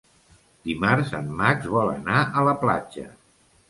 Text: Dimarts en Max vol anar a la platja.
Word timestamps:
Dimarts 0.69 1.13
en 1.21 1.31
Max 1.43 1.71
vol 1.77 1.95
anar 1.95 2.27
a 2.43 2.49
la 2.53 2.61
platja. 2.67 3.11